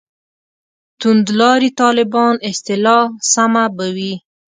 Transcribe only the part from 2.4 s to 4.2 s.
اصطلاح سمه به وي.